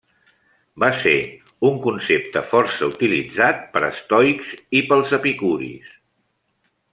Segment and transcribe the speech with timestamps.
[0.83, 1.11] Va ser
[1.69, 5.95] un concepte força utilitzat per estoics i pels epicuris.